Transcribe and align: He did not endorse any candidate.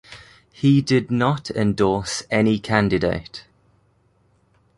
He 0.51 0.81
did 0.81 1.11
not 1.11 1.51
endorse 1.51 2.23
any 2.31 2.57
candidate. 2.57 3.43